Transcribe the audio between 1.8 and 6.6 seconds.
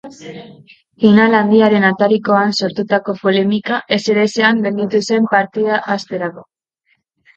atarikoan sortutako polemika ezerezean gelditu zen partida hasterako.